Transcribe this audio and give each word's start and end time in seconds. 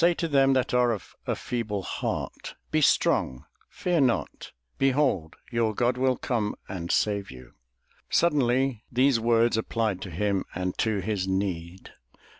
"Say 0.01 0.15
to 0.15 0.27
them 0.27 0.53
that 0.53 0.73
are 0.73 0.91
of 0.93 1.15
a 1.27 1.35
feeble 1.35 1.83
heart. 1.83 2.55
Be 2.71 2.81
strong, 2.81 3.45
fear 3.69 4.01
not; 4.01 4.51
behold, 4.79 5.35
your 5.51 5.75
God 5.75 5.95
will 5.95 6.17
come... 6.17 6.55
and 6.67 6.89
save 6.91 7.29
you." 7.29 7.53
Suddenly 8.09 8.83
those 8.91 9.19
words 9.19 9.57
applied 9.57 10.01
to 10.01 10.09
him 10.09 10.43
and 10.55 10.75
to 10.79 11.01
his 11.01 11.27
need. 11.27 11.91